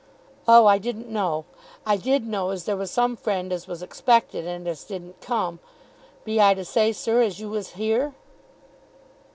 [0.47, 1.45] "Oh; I didn't know.
[1.85, 5.59] I did know as there was some friend as was expected and as didn't come.
[6.25, 8.15] Be I to say, sir, as you was here?"